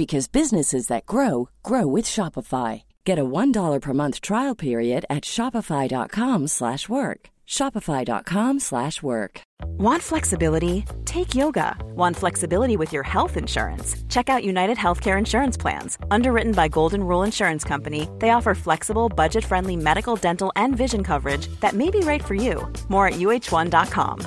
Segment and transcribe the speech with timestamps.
[0.00, 1.32] because businesses that grow
[1.62, 2.72] grow with Shopify.
[3.04, 7.20] Get a $1 per month trial period at shopify.com/work.
[7.56, 9.32] shopify.com/work.
[9.78, 10.84] Want flexibility?
[11.04, 11.76] Take yoga.
[11.96, 13.88] Want flexibility with your health insurance?
[14.14, 15.98] Check out United Healthcare Insurance Plans.
[16.16, 21.48] Underwritten by Golden Rule Insurance Company, they offer flexible, budget-friendly medical, dental, and vision coverage
[21.60, 22.54] that may be right for you.
[22.88, 24.18] More at uh1.com.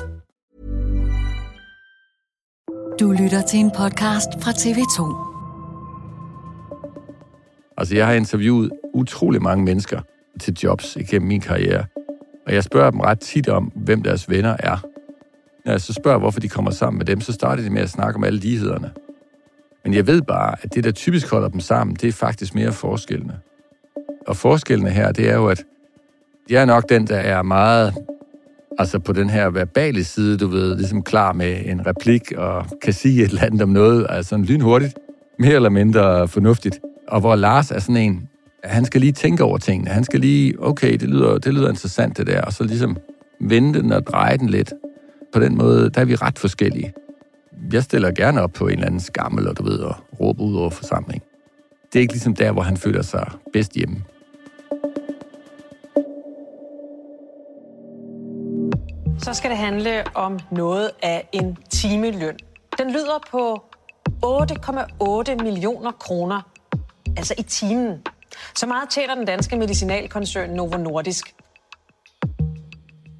[2.99, 5.32] Du lytter til en podcast fra TV2.
[7.77, 10.01] Altså, jeg har interviewet utrolig mange mennesker
[10.39, 11.85] til jobs igennem min karriere.
[12.45, 14.77] Og jeg spørger dem ret tit om, hvem deres venner er.
[15.65, 17.89] Når jeg så spørger, hvorfor de kommer sammen med dem, så starter de med at
[17.89, 18.91] snakke om alle lighederne.
[19.83, 22.71] Men jeg ved bare, at det, der typisk holder dem sammen, det er faktisk mere
[22.71, 23.39] forskellene.
[24.27, 25.63] Og forskellene her, det er jo, at
[26.49, 27.93] jeg er nok den, der er meget
[28.79, 32.93] altså på den her verbale side, du ved, ligesom klar med en replik og kan
[32.93, 34.93] sige et eller andet om noget, altså lynhurtigt,
[35.39, 36.79] mere eller mindre fornuftigt.
[37.07, 38.29] Og hvor Lars er sådan en,
[38.63, 39.89] han skal lige tænke over tingene.
[39.89, 42.97] Han skal lige, okay, det lyder, det lyder interessant det der, og så ligesom
[43.39, 44.73] vende den og dreje den lidt.
[45.33, 46.93] På den måde, der er vi ret forskellige.
[47.71, 50.55] Jeg stiller gerne op på en eller anden skammel, og du ved, og råber ud
[50.55, 51.23] over forsamling.
[51.93, 54.03] Det er ikke ligesom der, hvor han føler sig bedst hjemme.
[59.19, 62.37] Så skal det handle om noget af en timeløn.
[62.77, 63.63] Den lyder på
[64.25, 66.52] 8,8 millioner kroner,
[67.17, 67.97] altså i timen.
[68.55, 71.33] Så meget tjener den danske medicinalkoncern Novo Nordisk.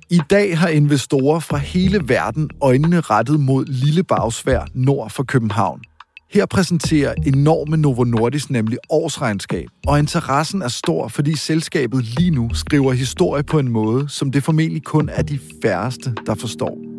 [0.09, 5.81] I dag har investorer fra hele verden øjnene rettet mod Lille Bagsvær nord for København.
[6.29, 12.53] Her præsenterer enorme Novo Nordisk nemlig årsregnskab, og interessen er stor, fordi selskabet lige nu
[12.53, 16.92] skriver historie på en måde, som det formentlig kun er de færreste, der forstår.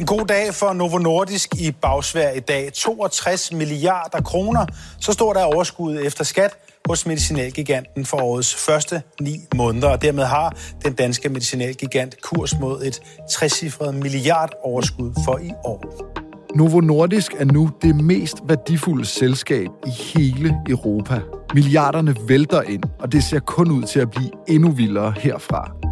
[0.00, 2.72] En god dag for Novo Nordisk i Bagsvær i dag.
[2.72, 4.66] 62 milliarder kroner.
[5.00, 6.50] Så står der overskud efter skat
[6.88, 9.88] hos medicinalgiganten for årets første ni måneder.
[9.88, 13.00] Og dermed har den danske medicinalgigant kurs mod et
[13.30, 16.10] 60 milliard overskud for i år.
[16.54, 21.20] Novo Nordisk er nu det mest værdifulde selskab i hele Europa.
[21.54, 25.89] Milliarderne vælter ind, og det ser kun ud til at blive endnu vildere herfra.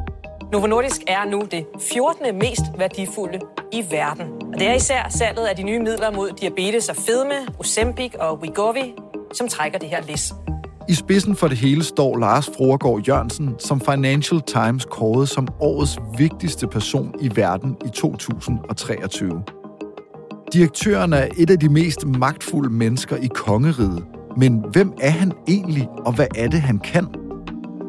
[0.52, 2.38] Novo Nordisk er nu det 14.
[2.38, 3.38] mest værdifulde
[3.72, 4.26] i verden.
[4.52, 8.38] Og det er især salget af de nye midler mod diabetes og fedme, Ozempic og
[8.38, 8.94] Wegovy,
[9.34, 10.32] som trækker det her læs.
[10.88, 15.98] I spidsen for det hele står Lars Froergaard Jørgensen, som Financial Times kårede som årets
[16.18, 19.42] vigtigste person i verden i 2023.
[20.52, 24.04] Direktøren er et af de mest magtfulde mennesker i kongeriget.
[24.36, 27.17] Men hvem er han egentlig, og hvad er det, han kan?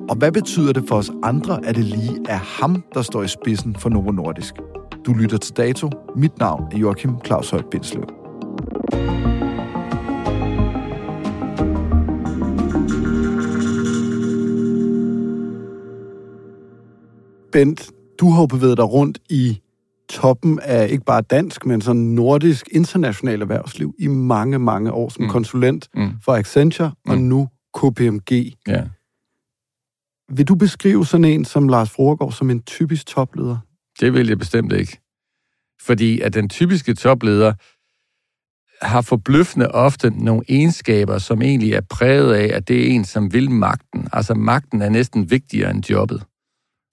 [0.10, 3.28] Og hvad betyder det for os andre, at det lige er ham, der står i
[3.28, 4.56] spidsen for Novo Nordisk?
[5.06, 5.90] Du lytter til Dato.
[6.16, 8.04] Mit navn er Joachim Claus Højt Bindslev.
[17.52, 19.62] Bent, du har bevæget dig rundt i
[20.10, 25.24] toppen af ikke bare dansk, men sådan nordisk international erhvervsliv i mange, mange år som
[25.24, 25.30] mm.
[25.30, 26.10] konsulent mm.
[26.26, 27.12] for Accenture mm.
[27.12, 28.54] og nu KPMG.
[28.68, 28.84] Ja.
[30.30, 33.58] Vil du beskrive sådan en som Lars Froregård som en typisk topleder?
[34.00, 35.00] Det vil jeg bestemt ikke.
[35.82, 37.54] Fordi at den typiske topleder
[38.86, 43.34] har forbløffende ofte nogle egenskaber, som egentlig er præget af, at det er en, som
[43.34, 44.08] vil magten.
[44.14, 46.24] Altså magten er næsten vigtigere end jobbet.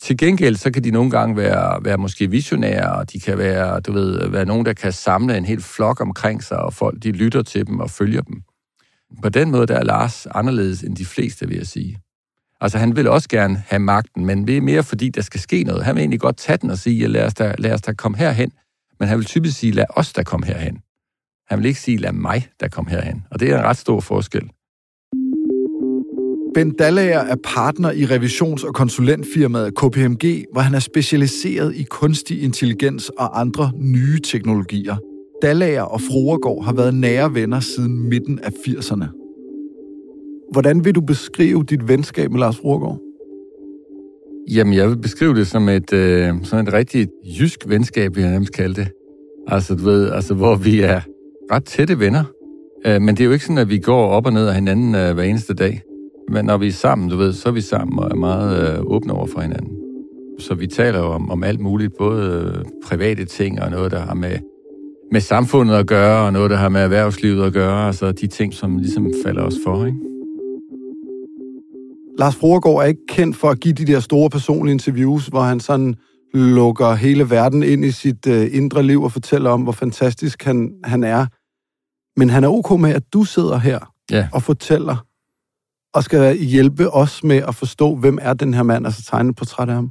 [0.03, 3.81] Til gengæld, så kan de nogle gange være, være måske visionære, og de kan være,
[3.81, 7.13] du ved, være nogen, der kan samle en hel flok omkring sig, og folk, de
[7.13, 8.43] lytter til dem og følger dem.
[9.23, 11.99] På den måde, der er Lars anderledes end de fleste, vil jeg sige.
[12.61, 15.65] Altså, han vil også gerne have magten, men det er mere fordi, der skal ske
[15.65, 15.85] noget.
[15.85, 18.19] Han vil egentlig godt tage den og sige, lad os da, lad os da komme
[18.19, 18.51] herhen.
[18.99, 20.79] Men han vil typisk sige, lad os da komme herhen.
[21.49, 23.25] Han vil ikke sige, lad mig da komme herhen.
[23.31, 24.51] Og det er en ret stor forskel.
[26.55, 32.43] Ben Dallager er partner i revisions- og konsulentfirmaet KPMG, hvor han er specialiseret i kunstig
[32.43, 34.97] intelligens og andre nye teknologier.
[35.43, 39.26] Dallager og Froregård har været nære venner siden midten af 80'erne.
[40.53, 43.01] Hvordan vil du beskrive dit venskab med Lars Froergaard?
[44.51, 47.09] Jamen, jeg vil beskrive det som et, øh, sådan et rigtig
[47.41, 48.89] jysk venskab, vi har nærmest kaldt det.
[49.47, 51.01] Altså, du ved, altså, hvor vi er
[51.53, 52.25] ret tætte venner.
[52.87, 54.95] Øh, men det er jo ikke sådan, at vi går op og ned af hinanden
[54.95, 55.83] øh, hver eneste dag.
[56.31, 58.83] Men når vi er sammen, du ved, så er vi sammen og er meget øh,
[58.87, 59.73] åbne over for hinanden.
[60.39, 64.01] Så vi taler jo om, om alt muligt, både øh, private ting og noget, der
[64.01, 64.39] har med,
[65.13, 67.87] med samfundet at gøre, og noget, der har med erhvervslivet at gøre.
[67.87, 69.99] Altså de ting, som ligesom falder os for, ikke?
[72.19, 75.61] Lars Froergaard er ikke kendt for at give de der store personlige interviews, hvor han
[75.61, 75.95] sådan
[76.35, 80.73] lukker hele verden ind i sit øh, indre liv og fortæller om, hvor fantastisk han,
[80.85, 81.27] han er.
[82.19, 84.29] Men han er ok med, at du sidder her ja.
[84.33, 85.07] og fortæller,
[85.95, 89.37] og skal hjælpe os med at forstå, hvem er den her mand, altså tegne et
[89.37, 89.91] portræt af ham.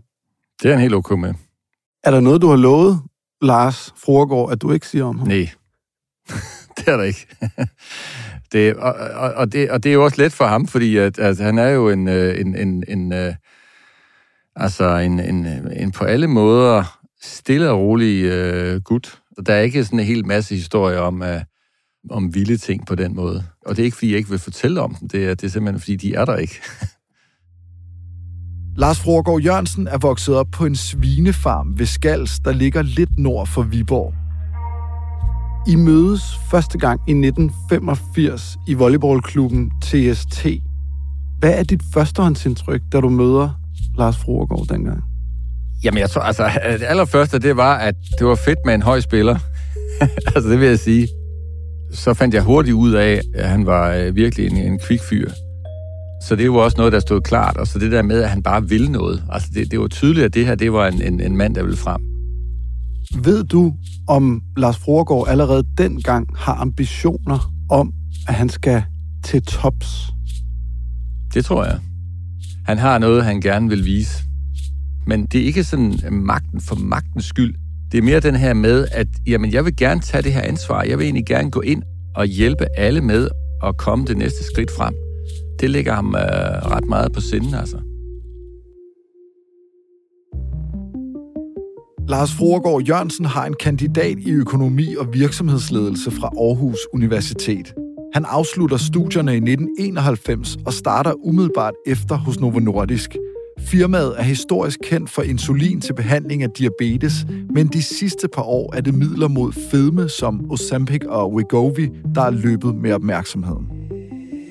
[0.62, 1.34] Det er han helt ok med.
[2.04, 3.02] Er der noget, du har lovet,
[3.42, 5.28] Lars Froergaard, at du ikke siger om ham?
[5.28, 5.50] Nej,
[6.78, 7.28] det er der ikke.
[8.56, 11.20] det, og, og, og, det, og det er jo også let for ham, fordi at,
[11.20, 13.34] at han er jo en, øh, en, en, en, øh,
[14.56, 15.46] altså en, en,
[15.78, 19.20] en på alle måder stille og rolig uh, gut.
[19.46, 21.42] Der er ikke sådan en hel masse historier om, uh,
[22.10, 23.44] om vilde ting på den måde.
[23.66, 25.10] Og det er ikke, fordi jeg ikke vil fortælle om dem.
[25.10, 26.62] Det er, det er simpelthen, fordi de er der ikke.
[28.78, 33.48] Lars Frogård Jørgensen er vokset op på en svinefarm ved Skals, der ligger lidt nord
[33.48, 34.25] for Viborg.
[35.68, 40.48] I mødes første gang i 1985 i volleyballklubben TST.
[41.40, 43.50] Hvad er dit førstehåndsindtryk, da du møder
[43.98, 45.04] Lars Froergaard dengang?
[45.84, 49.00] Jamen, jeg tror, altså, det allerførste, det var, at det var fedt med en høj
[49.00, 49.38] spiller.
[50.36, 51.08] altså, det vil jeg sige.
[51.94, 55.30] Så fandt jeg hurtigt ud af, at han var øh, virkelig en, en kvikfyr.
[56.24, 57.58] Så det var også noget, der stod klart.
[57.58, 59.24] Og så det der med, at han bare ville noget.
[59.30, 61.64] Altså, det, det var tydeligt, at det her, det var en, en, en mand, der
[61.64, 62.02] ville frem.
[63.24, 63.74] Ved du,
[64.08, 67.94] om Lars Froregård allerede dengang har ambitioner om,
[68.28, 68.84] at han skal
[69.24, 70.14] til tops?
[71.34, 71.80] Det tror jeg.
[72.66, 74.24] Han har noget, han gerne vil vise.
[75.08, 77.56] Men det er ikke sådan magten for magtens skyld.
[77.92, 80.84] Det er mere den her med, at jamen, jeg vil gerne tage det her ansvar.
[80.84, 81.84] Jeg vil egentlig gerne gå ind
[82.16, 83.30] og hjælpe alle med
[83.64, 84.94] at komme det næste skridt frem.
[85.60, 86.22] Det ligger ham øh,
[86.72, 87.78] ret meget på sinden, altså.
[92.08, 97.74] Lars Froergaard Jørgensen har en kandidat i økonomi og virksomhedsledelse fra Aarhus Universitet.
[98.14, 103.16] Han afslutter studierne i 1991 og starter umiddelbart efter hos Novo Nordisk.
[103.60, 107.14] Firmaet er historisk kendt for insulin til behandling af diabetes,
[107.54, 112.22] men de sidste par år er det midler mod fedme som Ozempic og Wegovy, der
[112.22, 113.76] er løbet med opmærksomheden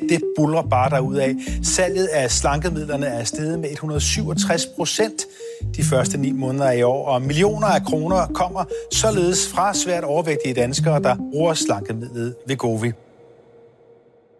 [0.08, 1.34] det buller bare af.
[1.62, 5.26] Salget af slankemidlerne er steget med 167 procent
[5.76, 10.54] de første ni måneder i år, og millioner af kroner kommer således fra svært overvægtige
[10.54, 12.92] danskere, der bruger slankemidlet Vegovi.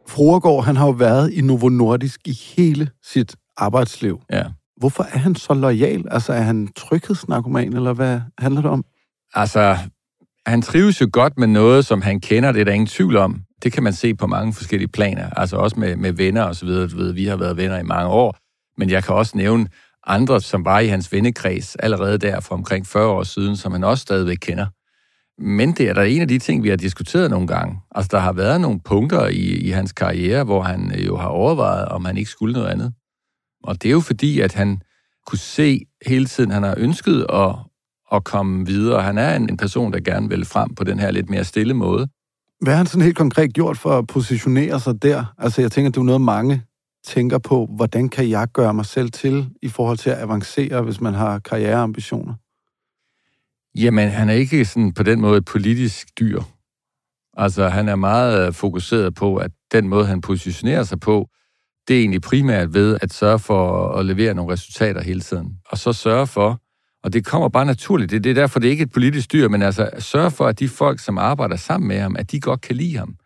[0.09, 4.21] Froergaard, han har jo været i Novo Nordisk i hele sit arbejdsliv.
[4.31, 4.43] Ja.
[4.77, 6.05] Hvorfor er han så lojal?
[6.11, 8.85] Altså, er han tryghedsnarkoman, eller hvad handler det om?
[9.35, 9.77] Altså,
[10.47, 13.41] han trives jo godt med noget, som han kender, det er der ingen tvivl om.
[13.63, 16.67] Det kan man se på mange forskellige planer, altså også med, med venner og så
[16.67, 16.89] videre.
[16.89, 18.37] Du ved, vi har været venner i mange år,
[18.79, 19.67] men jeg kan også nævne
[20.07, 23.85] andre, som var i hans vennekreds allerede der for omkring 40 år siden, som han
[23.85, 24.67] også stadigvæk kender.
[25.39, 27.81] Men det er da en af de ting, vi har diskuteret nogle gange.
[27.95, 31.29] Altså, der har været nogle punkter i, i hans karriere, hvor han øh, jo har
[31.29, 32.93] overvejet, om han ikke skulle noget andet.
[33.65, 34.81] Og det er jo fordi, at han
[35.27, 37.55] kunne se hele tiden, han har ønsket at,
[38.13, 39.03] at komme videre.
[39.03, 41.75] Han er en, en person, der gerne vil frem på den her lidt mere stille
[41.75, 42.09] måde.
[42.61, 45.35] Hvad har han sådan helt konkret gjort for at positionere sig der?
[45.39, 46.63] Altså, jeg tænker, det er noget, mange
[47.07, 47.69] tænker på.
[47.77, 51.39] Hvordan kan jeg gøre mig selv til i forhold til at avancere, hvis man har
[51.39, 52.35] karriereambitioner?
[53.75, 56.41] Jamen, han er ikke sådan på den måde et politisk dyr.
[57.37, 61.29] Altså, han er meget øh, fokuseret på, at den måde, han positionerer sig på,
[61.89, 65.59] det er egentlig primært ved at sørge for at levere nogle resultater hele tiden.
[65.69, 66.61] Og så sørge for,
[67.05, 68.11] og det kommer bare naturligt.
[68.11, 70.59] Det, det er derfor, det er ikke et politisk dyr, men altså sørge for, at
[70.59, 73.17] de folk, som arbejder sammen med ham, at de godt kan lide ham.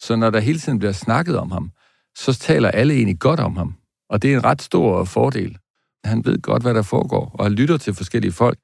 [0.00, 1.70] Så når der hele tiden bliver snakket om ham,
[2.16, 3.74] så taler alle egentlig godt om ham.
[4.10, 5.58] Og det er en ret stor fordel.
[6.04, 8.58] Han ved godt, hvad der foregår, og han lytter til forskellige folk,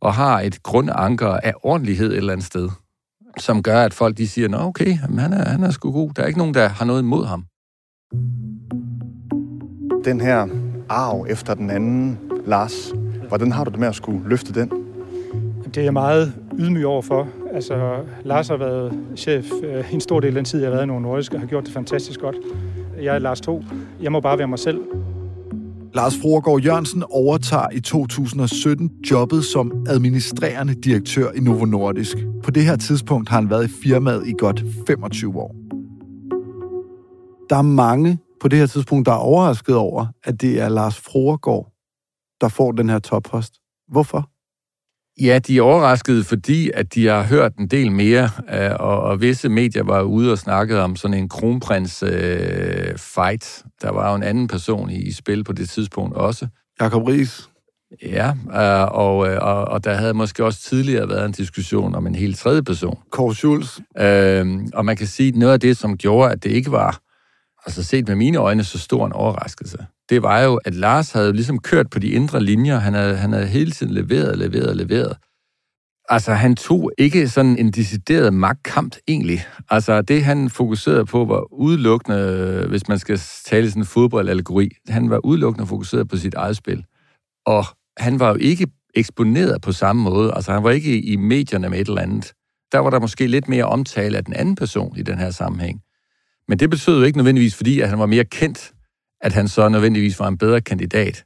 [0.00, 2.68] og har et grundanker af ordentlighed et eller andet sted,
[3.38, 6.10] som gør, at folk de siger, nå okay, han er, han er sgu god.
[6.16, 7.44] Der er ikke nogen, der har noget imod ham.
[10.04, 10.48] Den her
[10.88, 12.92] arv efter den anden, Lars,
[13.32, 14.70] Hvordan har du det med at skulle løfte den?
[15.64, 17.28] Det er jeg meget ydmyg overfor.
[17.54, 20.84] Altså, Lars har været chef øh, en stor del af den tid, jeg har været
[20.84, 22.36] i Nordisk, og har gjort det fantastisk godt.
[23.02, 23.64] Jeg er Lars 2.
[24.02, 24.80] Jeg må bare være mig selv.
[25.94, 32.16] Lars Froregård Jørgensen overtager i 2017 jobbet som administrerende direktør i Novo Nordisk.
[32.44, 35.54] På det her tidspunkt har han været i firmaet i godt 25 år.
[37.50, 41.00] Der er mange på det her tidspunkt, der er overrasket over, at det er Lars
[41.00, 41.72] Froregård,
[42.40, 43.52] der får den her toppost.
[43.88, 44.31] Hvorfor?
[45.20, 49.20] Ja, de er overraskede, fordi at de har hørt en del mere, øh, og, og
[49.20, 53.64] visse medier var ude og snakkede om sådan en kronprins-fight.
[53.82, 56.46] der var jo en anden person i, i spil på det tidspunkt også.
[56.80, 57.48] Jakob Ries.
[58.02, 62.06] Ja, øh, og, øh, og, og der havde måske også tidligere været en diskussion om
[62.06, 62.98] en helt tredje person.
[63.10, 63.78] Kåre Schulz.
[63.98, 67.00] Øh, og man kan sige, at noget af det, som gjorde, at det ikke var,
[67.66, 69.78] altså set med mine øjne, så stor en overraskelse,
[70.08, 72.78] det var jo, at Lars havde ligesom kørt på de indre linjer.
[72.78, 75.16] Han havde, han havde hele tiden leveret, leveret, leveret.
[76.08, 79.46] Altså, han tog ikke sådan en decideret magtkamp egentlig.
[79.70, 85.10] Altså, det han fokuserede på var udelukkende, hvis man skal tale sådan en fodboldallegori, han
[85.10, 86.84] var udelukkende fokuseret på sit eget spil.
[87.46, 87.64] Og
[87.98, 90.34] han var jo ikke eksponeret på samme måde.
[90.34, 92.32] Altså, han var ikke i medierne med et eller andet.
[92.72, 95.80] Der var der måske lidt mere omtale af den anden person i den her sammenhæng.
[96.48, 98.72] Men det betød jo ikke nødvendigvis, fordi at han var mere kendt
[99.22, 101.24] at han så nødvendigvis var en bedre kandidat.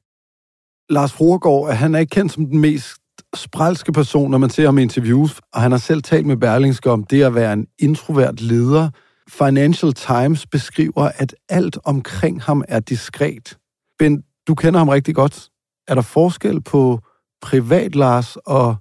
[0.90, 2.96] Lars Froregård, han er ikke kendt som den mest
[3.34, 6.90] spralske person, når man ser ham i interviews, og han har selv talt med Berlingske
[6.90, 8.90] om det at være en introvert leder.
[9.30, 13.58] Financial Times beskriver, at alt omkring ham er diskret.
[13.98, 15.48] Ben, du kender ham rigtig godt.
[15.88, 17.00] Er der forskel på
[17.42, 18.76] privat Lars og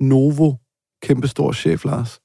[0.00, 0.54] Novo,
[1.02, 2.20] kæmpestor chef Lars?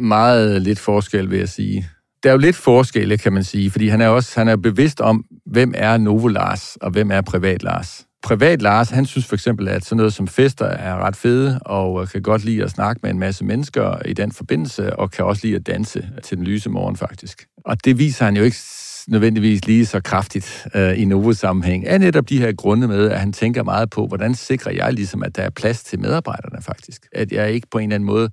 [0.00, 1.88] Meget lidt forskel, vil jeg sige
[2.22, 5.00] der er jo lidt forskelle, kan man sige, fordi han er også han er bevidst
[5.00, 8.06] om, hvem er Novo Lars, og hvem er Privat Lars.
[8.22, 12.02] Privat Lars, han synes for eksempel, at sådan noget som fester er ret fede, og
[12.02, 15.24] øh, kan godt lide at snakke med en masse mennesker i den forbindelse, og kan
[15.24, 17.46] også lide at danse til den lyse morgen, faktisk.
[17.64, 18.56] Og det viser han jo ikke
[19.08, 23.32] nødvendigvis lige så kraftigt øh, i Novo-sammenhæng, er netop de her grunde med, at han
[23.32, 27.06] tænker meget på, hvordan sikrer jeg ligesom, at der er plads til medarbejderne faktisk.
[27.12, 28.30] At jeg ikke på en eller anden måde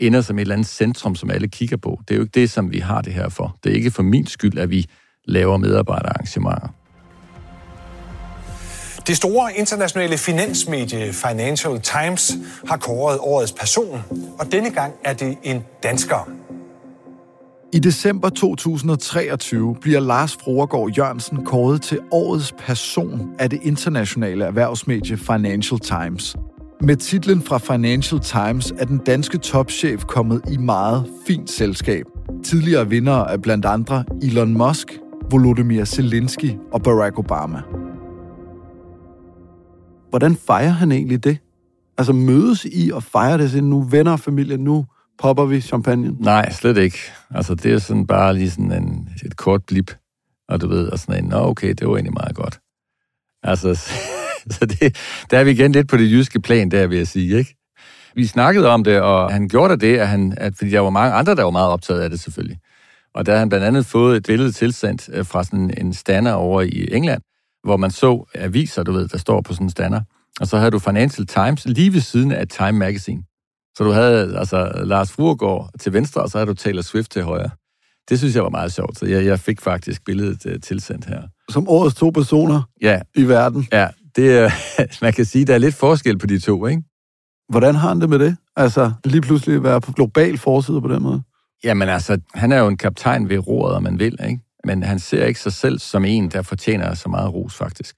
[0.00, 2.00] ender som et eller andet centrum, som alle kigger på.
[2.08, 3.56] Det er jo ikke det, som vi har det her for.
[3.64, 4.86] Det er ikke for min skyld, at vi
[5.24, 6.68] laver medarbejderarrangementer.
[9.06, 12.32] Det store internationale finansmedie Financial Times
[12.68, 14.02] har kåret årets person,
[14.38, 16.30] og denne gang er det en dansker.
[17.72, 25.16] I december 2023 bliver Lars Froregård Jørgensen kåret til årets person af det internationale erhvervsmedie
[25.16, 26.36] Financial Times.
[26.82, 32.04] Med titlen fra Financial Times er den danske topchef kommet i meget fint selskab.
[32.44, 34.98] Tidligere vinder er blandt andre Elon Musk,
[35.30, 37.62] Volodymyr Zelensky og Barack Obama.
[40.10, 41.38] Hvordan fejrer han egentlig det?
[41.98, 44.86] Altså mødes I og fejrer det sådan, nu venner og familie, nu
[45.18, 46.16] popper vi champagne?
[46.18, 46.98] Nej, slet ikke.
[47.30, 49.94] Altså det er sådan bare lige sådan en, et kort blip,
[50.48, 52.60] og du ved, og sådan en, nå okay, det var egentlig meget godt.
[53.42, 53.68] Altså,
[54.58, 54.96] så det,
[55.30, 57.56] der er vi igen lidt på det jyske plan, der vil jeg sige, ikke?
[58.14, 61.14] Vi snakkede om det, og han gjorde det, at han, at, fordi der var mange
[61.14, 62.58] andre, der var meget optaget af det selvfølgelig.
[63.14, 66.32] Og der har han blandt andet fået et billede tilsendt øh, fra sådan en stander
[66.32, 67.22] over i England,
[67.64, 70.00] hvor man så aviser, du ved, der står på sådan en stander.
[70.40, 73.22] Og så havde du Financial Times lige ved siden af Time Magazine.
[73.76, 77.22] Så du havde altså Lars Fruergaard til venstre, og så havde du Taylor Swift til
[77.22, 77.50] højre.
[78.08, 81.22] Det synes jeg var meget sjovt, så jeg, jeg fik faktisk billedet uh, tilsendt her.
[81.48, 83.00] Som årets to personer ja.
[83.16, 83.68] i verden.
[83.72, 84.52] Ja, det,
[85.02, 86.82] man kan sige, der er lidt forskel på de to, ikke?
[87.48, 88.36] Hvordan har han det med det?
[88.56, 91.22] Altså, lige pludselig være på global forside på den måde?
[91.64, 94.40] Jamen altså, han er jo en kaptajn ved roret, om man vil, ikke?
[94.64, 97.96] Men han ser ikke sig selv som en, der fortjener så meget ros, faktisk.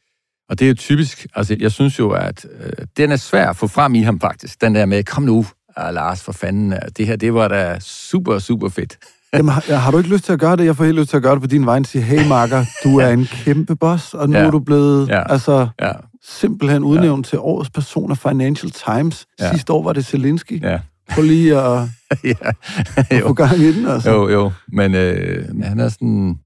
[0.49, 3.57] Og det er jo typisk, altså jeg synes jo, at øh, den er svær at
[3.57, 4.61] få frem i ham faktisk.
[4.61, 8.39] Den der med, kom nu, ah, Lars, for fanden, det her, det var da super,
[8.39, 8.99] super fedt.
[9.35, 10.65] Jamen, har, har du ikke lyst til at gøre det?
[10.65, 12.65] Jeg får helt lyst til at gøre det på din vej og sige, hey Marker,
[12.85, 14.45] du er en kæmpe boss, og nu ja.
[14.45, 15.33] er du blevet ja.
[15.33, 15.93] altså, ja.
[16.25, 17.31] simpelthen udnævnt ja.
[17.31, 19.27] til årets person af Financial Times.
[19.41, 19.51] Ja.
[19.51, 20.63] Sidste år var det Zelensky.
[20.63, 20.79] Ja.
[21.11, 21.89] Prøv lige at,
[22.25, 22.51] ja.
[22.97, 24.11] at få gang i den, altså.
[24.11, 26.39] Jo, jo, men øh, han er sådan...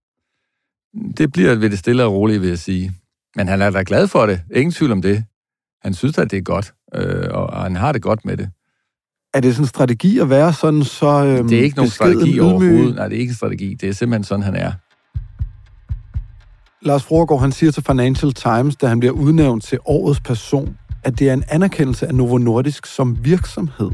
[1.17, 2.93] Det bliver ved det stille og roligt, vil jeg sige.
[3.37, 4.41] Men han er da glad for det.
[4.55, 5.25] Ingen tvivl om det.
[5.83, 8.51] Han synes, at det er godt, øh, og han har det godt med det.
[9.37, 12.31] Er det sådan en strategi at være sådan så øhm, Det er ikke nogen strategi
[12.31, 12.43] ydmyg?
[12.43, 12.95] overhovedet.
[12.95, 13.75] Nej, det er ikke en strategi.
[13.75, 14.73] Det er simpelthen sådan, han er.
[16.83, 21.19] Lars Froregård, han siger til Financial Times, da han bliver udnævnt til årets person, at
[21.19, 23.91] det er en anerkendelse af Novo Nordisk som virksomhed.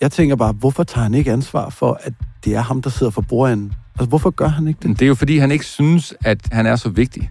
[0.00, 2.12] Jeg tænker bare, hvorfor tager han ikke ansvar for, at
[2.44, 3.72] det er ham, der sidder for bordenden?
[3.94, 4.98] Altså, hvorfor gør han ikke det?
[4.98, 7.30] Det er jo, fordi han ikke synes, at han er så vigtig.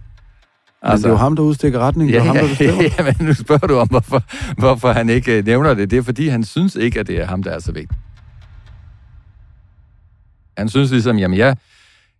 [0.82, 2.14] Altså, det er jo ham, der udstikker retningen.
[2.14, 2.82] Ja, det er ham, der bestemmer.
[2.98, 4.22] ja, men nu spørger du om, hvorfor,
[4.60, 5.90] hvorfor han ikke øh, nævner det.
[5.90, 8.00] Det er, fordi han synes ikke, at det er ham, der er så vigtigt.
[10.58, 11.56] Han synes ligesom, jamen jeg,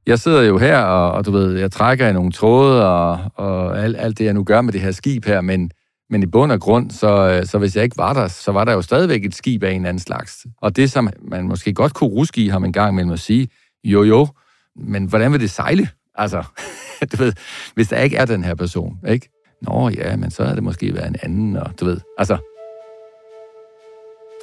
[0.07, 3.83] Jeg sidder jo her, og, og du ved, jeg trækker i nogle tråde, og, og
[3.83, 5.71] alt, alt det, jeg nu gør med det her skib her, men,
[6.11, 8.73] men i bund og grund, så, så hvis jeg ikke var der, så var der
[8.73, 10.47] jo stadigvæk et skib af en eller anden slags.
[10.62, 13.49] Og det, som man måske godt kunne ruske i ham en gang imellem at sige,
[13.85, 14.28] jo jo,
[14.76, 15.88] men hvordan vil det sejle?
[16.14, 16.45] Altså,
[17.12, 17.33] du ved,
[17.75, 19.28] hvis der ikke er den her person, ikke?
[19.62, 22.37] Nå ja, men så har det måske været en anden, og du ved, altså...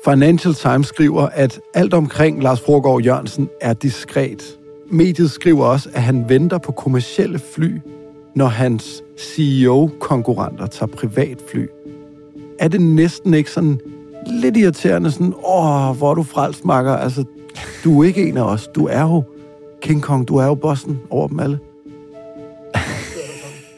[0.04, 4.58] Financial Times skriver, at alt omkring Lars Frogård Jørgensen er diskret.
[4.92, 7.80] Mediet skriver også, at han venter på kommercielle fly,
[8.36, 11.66] når hans CEO-konkurrenter tager privatfly.
[12.60, 13.80] Er det næsten ikke sådan
[14.28, 16.94] lidt irriterende, sådan, åh, hvor er du frelst, makker?
[16.94, 17.24] Altså,
[17.84, 18.68] du er ikke en af os.
[18.68, 19.24] Du er jo
[19.81, 21.59] King Kong, du er jo bossen over dem alle.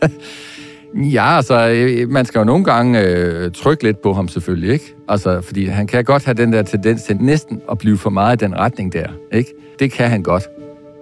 [0.95, 1.75] Ja, altså,
[2.09, 4.95] man skal jo nogle gange øh, trykke lidt på ham selvfølgelig, ikke?
[5.07, 8.41] Altså, fordi han kan godt have den der tendens til næsten at blive for meget
[8.41, 9.53] i den retning der, ikke?
[9.79, 10.43] Det kan han godt.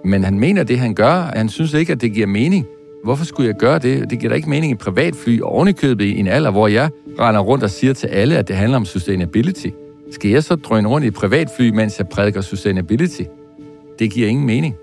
[0.04, 1.30] Men han mener det, han gør.
[1.36, 2.66] Han synes ikke, at det giver mening.
[3.04, 4.10] Hvorfor skulle jeg gøre det?
[4.10, 7.40] Det giver da ikke mening i privatfly, og ovenikøbet i en alder, hvor jeg render
[7.40, 9.68] rundt og siger til alle, at det handler om sustainability.
[10.10, 13.22] Skal jeg så drøne rundt i et privatfly, mens jeg prædiker sustainability?
[13.98, 14.74] Det giver ingen mening.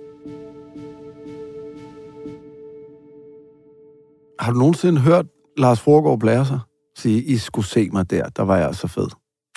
[4.48, 5.26] Har du nogensinde hørt
[5.58, 6.60] Lars Forgård blære sig?
[6.98, 9.08] Sige, I skulle se mig der, der var jeg så fed.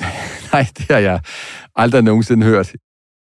[0.52, 1.20] Nej, det har jeg
[1.76, 2.72] aldrig nogensinde hørt.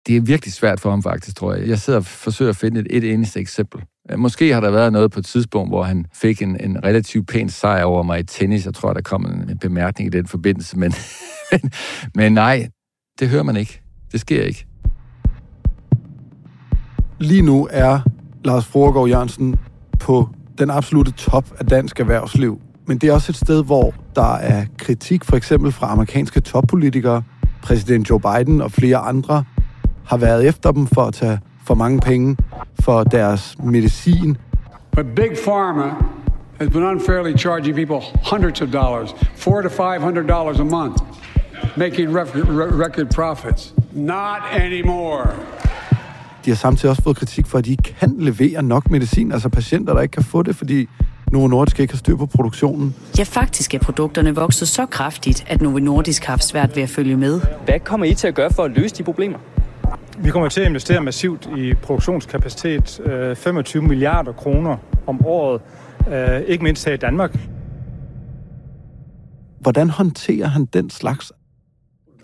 [0.07, 1.67] Det er virkelig svært for ham faktisk, tror jeg.
[1.67, 3.81] Jeg sidder og forsøger at finde et, et eneste eksempel.
[4.17, 7.49] Måske har der været noget på et tidspunkt, hvor han fik en, en relativt pæn
[7.49, 8.65] sejr over mig i tennis.
[8.65, 10.93] Jeg tror, der kom en, en bemærkning i den forbindelse, men,
[11.51, 11.71] men,
[12.15, 12.69] men nej,
[13.19, 13.81] det hører man ikke.
[14.11, 14.65] Det sker ikke.
[17.19, 17.99] Lige nu er
[18.43, 19.55] Lars Forgård Jørgensen
[19.99, 22.59] på den absolute top af dansk erhvervsliv.
[22.85, 27.23] Men det er også et sted, hvor der er kritik, for eksempel fra amerikanske toppolitikere.
[27.61, 29.43] Præsident Joe Biden og flere andre
[30.05, 32.37] har været efter dem for at tage for mange penge
[32.79, 34.37] for deres medicin.
[34.91, 35.95] But Big Pharma
[36.59, 37.99] has been unfairly charging people
[38.31, 40.97] hundreds of dollars, four to five hundred dollars a month,
[41.75, 43.73] making record, record profits.
[43.93, 45.29] Not anymore.
[46.47, 49.49] De har samtidig også fået kritik for, at de ikke kan levere nok medicin, altså
[49.49, 50.87] patienter, der ikke kan få det, fordi
[51.31, 52.95] Novo Nordisk ikke har styr på produktionen.
[53.17, 56.89] Ja, faktisk er produkterne vokset så kraftigt, at Novo Nordisk har haft svært ved at
[56.89, 57.41] følge med.
[57.65, 59.37] Hvad kommer I til at gøre for at løse de problemer?
[60.17, 63.01] Vi kommer til at investere massivt i produktionskapacitet,
[63.37, 65.61] 25 øh, milliarder kroner om året,
[66.11, 67.39] øh, ikke mindst her i Danmark.
[69.59, 71.31] Hvordan håndterer han den slags?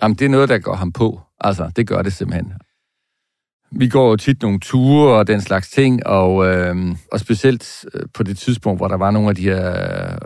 [0.02, 1.22] Jamen, det er noget, der går ham på.
[1.42, 2.54] Altså, det gør det simpelthen.
[3.76, 6.76] Vi går jo tit nogle ture og den slags ting, og, øh,
[7.12, 9.72] og specielt øh, på det tidspunkt, hvor der var nogle af de her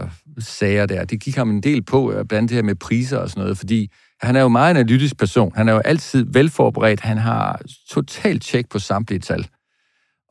[0.01, 3.17] øh, sager der, det gik ham en del på, øh, blandt det her med priser
[3.17, 5.51] og sådan noget, fordi han er jo meget analytisk person.
[5.55, 6.99] Han er jo altid velforberedt.
[6.99, 9.47] Han har totalt tjek på samtlige tal.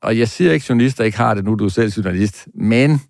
[0.03, 3.01] Og jeg siger ikke, at journalister ikke har det, nu er du selv journalist, men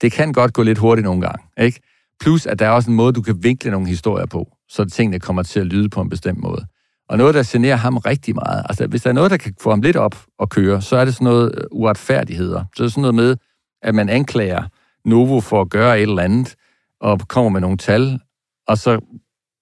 [0.00, 1.44] det kan godt gå lidt hurtigt nogle gange.
[1.60, 1.80] Ikke?
[2.20, 5.20] Plus, at der er også en måde, du kan vinkle nogle historier på, så tingene
[5.20, 6.66] kommer til at lyde på en bestemt måde.
[7.08, 9.70] Og noget, der generer ham rigtig meget, altså hvis der er noget, der kan få
[9.70, 12.64] ham lidt op og køre, så er det sådan noget øh, uretfærdigheder.
[12.76, 13.36] Så er det sådan noget med,
[13.82, 14.62] at man anklager
[15.04, 16.54] Novo for at gøre et eller andet,
[17.00, 18.20] og kommer med nogle tal,
[18.68, 19.00] og så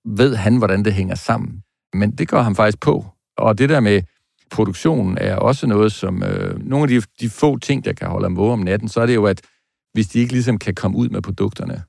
[0.05, 1.63] ved han, hvordan det hænger sammen.
[1.95, 3.05] Men det går ham faktisk på.
[3.37, 4.03] Og det der med
[4.51, 6.23] produktionen er også noget, som...
[6.23, 9.01] Øh, nogle af de, de få ting, der kan holde ham vågen om natten, så
[9.01, 9.41] er det jo, at
[9.93, 11.83] hvis de ikke ligesom kan komme ud med produkterne.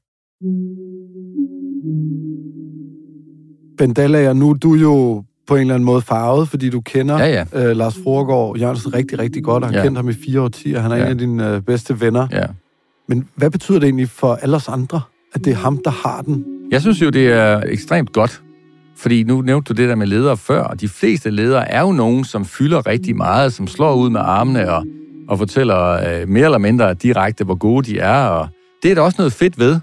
[3.77, 7.45] Bendala, nu er du jo på en eller anden måde farvet, fordi du kender ja,
[7.53, 7.69] ja.
[7.69, 9.83] Øh, Lars Froregård Jørgensen rigtig, rigtig godt, og har ja.
[9.83, 10.79] kendt ham i fire årtier.
[10.79, 11.03] Han er ja.
[11.03, 12.27] en af dine øh, bedste venner.
[12.31, 12.45] Ja.
[13.07, 15.01] Men hvad betyder det egentlig for alle os andre,
[15.33, 16.45] at det er ham, der har den?
[16.71, 18.41] Jeg synes jo, det er ekstremt godt.
[18.97, 21.91] Fordi nu nævnte du det der med ledere før, og de fleste ledere er jo
[21.91, 24.85] nogen, som fylder rigtig meget, som slår ud med armene og,
[25.27, 28.27] og fortæller øh, mere eller mindre direkte, hvor gode de er.
[28.27, 28.47] Og
[28.83, 29.79] det er der også noget fedt ved.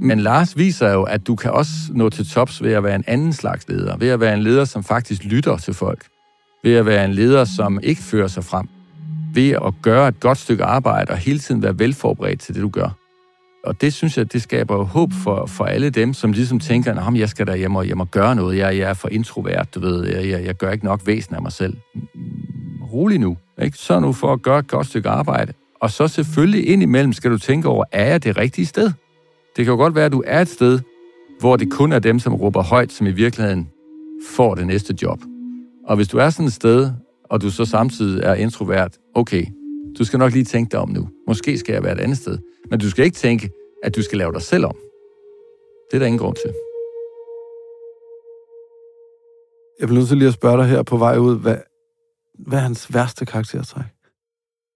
[0.00, 0.06] Mm.
[0.06, 3.04] Men Lars viser jo, at du kan også nå til tops ved at være en
[3.06, 3.96] anden slags leder.
[3.96, 6.06] Ved at være en leder, som faktisk lytter til folk.
[6.64, 8.68] Ved at være en leder, som ikke fører sig frem.
[9.34, 12.68] Ved at gøre et godt stykke arbejde og hele tiden være velforberedt til det, du
[12.68, 12.88] gør.
[13.64, 17.18] Og det synes jeg, det skaber håb for, for alle dem, som ligesom tænker, at
[17.18, 19.80] jeg skal der jeg må, jeg må gøre noget, jeg, jeg er for introvert, du
[19.80, 21.76] ved, jeg, jeg, jeg gør ikke nok væsen af mig selv.
[22.92, 23.78] Rolig nu, ikke?
[23.78, 25.52] Så nu for at gøre et godt stykke arbejde.
[25.80, 28.92] Og så selvfølgelig indimellem skal du tænke over, er jeg det rigtige sted?
[29.56, 30.80] Det kan jo godt være, at du er et sted,
[31.40, 33.70] hvor det kun er dem, som råber højt, som i virkeligheden
[34.28, 35.20] får det næste job.
[35.86, 36.90] Og hvis du er sådan et sted,
[37.24, 39.46] og du så samtidig er introvert, okay,
[39.98, 41.08] du skal nok lige tænke dig om nu.
[41.28, 42.38] Måske skal jeg være et andet sted.
[42.70, 43.50] Men du skal ikke tænke,
[43.82, 44.76] at du skal lave dig selv om.
[45.90, 46.54] Det er der ingen grund til.
[49.80, 51.56] Jeg bliver nødt til lige at spørge dig her på vej ud, hvad,
[52.38, 53.84] hvad er hans værste karaktertræk?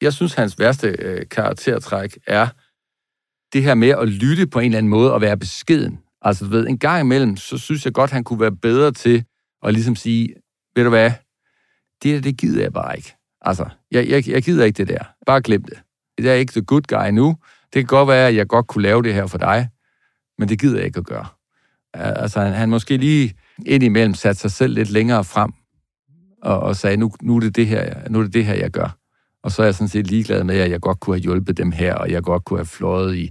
[0.03, 2.47] Jeg synes, hans værste øh, karaktertræk er
[3.53, 5.99] det her med at lytte på en eller anden måde og være beskeden.
[6.23, 9.25] Altså, du ved, en gang imellem, så synes jeg godt, han kunne være bedre til
[9.63, 10.35] at ligesom sige,
[10.77, 11.11] ved du hvad,
[12.03, 13.15] det det gider jeg bare ikke.
[13.41, 15.05] Altså, jeg, jeg, jeg gider ikke det der.
[15.27, 15.79] Bare glem det.
[16.19, 17.37] Jeg er ikke the good guy nu.
[17.63, 19.69] Det kan godt være, at jeg godt kunne lave det her for dig,
[20.39, 21.27] men det gider jeg ikke at gøre.
[21.95, 23.35] Altså, han, han måske lige
[23.67, 25.53] indimellem satte sig selv lidt længere frem
[26.43, 28.71] og, og sagde, nu, nu, er det det her, nu er det det her, jeg
[28.71, 29.00] gør.
[29.43, 31.73] Og så er jeg sådan set ligeglad med, at jeg godt kunne have hjulpet dem
[31.73, 33.29] her, og jeg godt kunne have fløjet i, i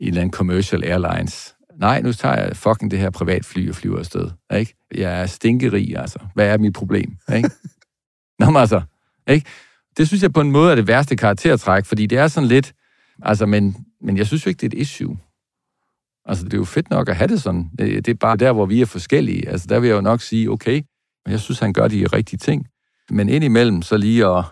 [0.00, 1.54] en eller anden commercial airlines.
[1.78, 4.30] Nej, nu tager jeg fucking det her privatfly og flyver afsted.
[4.54, 4.74] Ikke?
[4.94, 6.18] Jeg er stinkerig, altså.
[6.34, 7.16] Hvad er mit problem?
[7.36, 7.50] Ikke?
[8.38, 8.82] Nå, men altså,
[9.28, 9.46] ikke?
[9.96, 12.72] Det synes jeg på en måde er det værste karaktertræk, fordi det er sådan lidt,
[13.22, 15.18] altså, men, men jeg synes jo ikke, det er et issue.
[16.26, 17.70] Altså, det er jo fedt nok at have det sådan.
[17.78, 19.48] Det, det er bare der, hvor vi er forskellige.
[19.48, 20.82] Altså, der vil jeg jo nok sige, okay,
[21.28, 22.66] jeg synes, han gør de rigtige ting.
[23.10, 24.44] Men indimellem så lige at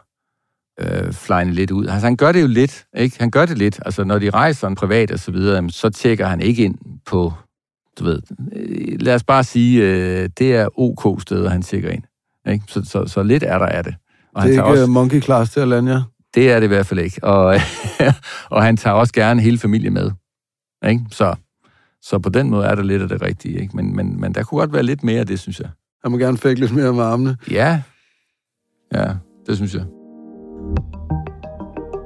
[0.81, 1.87] øh, flyne lidt ud.
[1.87, 3.17] Altså, han gør det jo lidt, ikke?
[3.21, 3.81] Han gør det lidt.
[3.85, 7.33] Altså, når de rejser en privat og så videre, så tjekker han ikke ind på,
[7.99, 12.03] du ved, øh, lad os bare sige, øh, det er OK steder, han tjekker ind.
[12.49, 12.65] Ikke?
[12.69, 13.95] Så, så, så lidt er der af det.
[14.35, 16.03] Og det er ikke også, monkey class til at lande, ja?
[16.35, 17.25] Det er det i hvert fald ikke.
[17.25, 17.57] Og,
[18.51, 20.11] og han tager også gerne hele familien med.
[20.89, 21.05] Ikke?
[21.11, 21.35] Så,
[22.03, 23.61] så på den måde er der lidt af det rigtige.
[23.61, 23.77] Ikke?
[23.77, 25.69] Men, men, men der kunne godt være lidt mere af det, synes jeg.
[26.03, 27.37] Han må gerne fække lidt mere med armene.
[27.51, 27.83] Ja,
[28.95, 29.15] ja,
[29.47, 29.85] det synes jeg.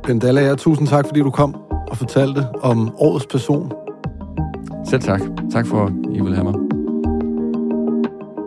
[0.06, 1.54] Pendala, ja, tusind tak, fordi du kom
[1.88, 3.72] og fortalte om årets person.
[4.84, 5.20] Selv tak.
[5.52, 6.54] Tak for, at I vil have mig.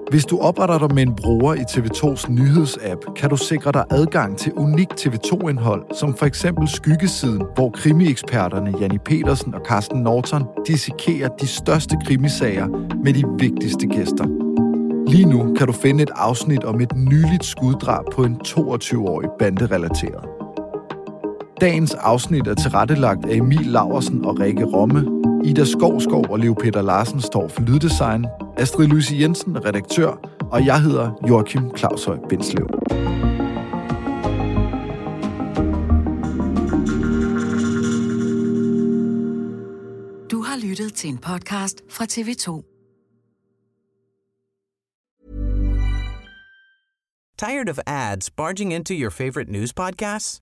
[0.09, 4.37] Hvis du opretter dig med en bruger i TV2's nyhedsapp, kan du sikre dig adgang
[4.37, 11.29] til unik TV2-indhold, som for eksempel Skyggesiden, hvor krimieksperterne Janni Petersen og Carsten Norton dissekerer
[11.41, 12.67] de største krimisager
[13.03, 14.25] med de vigtigste gæster.
[15.07, 20.28] Lige nu kan du finde et afsnit om et nyligt skuddrab på en 22-årig banderelateret.
[21.61, 25.21] Dagens afsnit er tilrettelagt af Emil Laversen og Rikke Romme.
[25.45, 28.25] Ida Skovskov og Leo Peter Larsen står for lyddesign.
[28.57, 30.11] Astrid Louise Jensen, redaktør.
[30.51, 32.67] Og jeg hedder Joachim Claushøj Bindslev.
[40.31, 42.65] Du har lyttet til en podcast fra TV2.
[47.37, 50.41] Tired of ads barging into your favorite news podcasts?